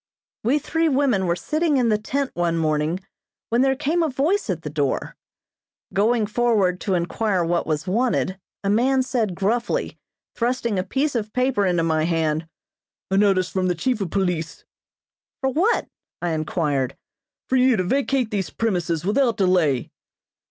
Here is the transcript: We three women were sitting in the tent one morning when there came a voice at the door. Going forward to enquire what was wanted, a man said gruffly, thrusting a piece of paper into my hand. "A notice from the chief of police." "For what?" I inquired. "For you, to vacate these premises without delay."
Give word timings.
We 0.43 0.57
three 0.57 0.89
women 0.89 1.27
were 1.27 1.35
sitting 1.35 1.77
in 1.77 1.89
the 1.89 1.97
tent 1.99 2.31
one 2.33 2.57
morning 2.57 3.01
when 3.49 3.61
there 3.61 3.75
came 3.75 4.01
a 4.01 4.09
voice 4.09 4.49
at 4.49 4.63
the 4.63 4.69
door. 4.71 5.15
Going 5.93 6.25
forward 6.25 6.81
to 6.81 6.95
enquire 6.95 7.45
what 7.45 7.67
was 7.67 7.85
wanted, 7.85 8.39
a 8.63 8.69
man 8.71 9.03
said 9.03 9.35
gruffly, 9.35 9.99
thrusting 10.33 10.79
a 10.79 10.83
piece 10.83 11.13
of 11.13 11.31
paper 11.33 11.67
into 11.67 11.83
my 11.83 12.05
hand. 12.05 12.47
"A 13.11 13.15
notice 13.19 13.49
from 13.49 13.67
the 13.67 13.75
chief 13.75 14.01
of 14.01 14.09
police." 14.09 14.65
"For 15.41 15.51
what?" 15.51 15.87
I 16.19 16.31
inquired. 16.31 16.97
"For 17.47 17.55
you, 17.57 17.77
to 17.77 17.83
vacate 17.83 18.31
these 18.31 18.49
premises 18.49 19.05
without 19.05 19.37
delay." 19.37 19.91